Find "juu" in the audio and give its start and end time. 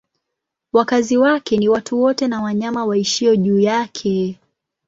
3.35-3.59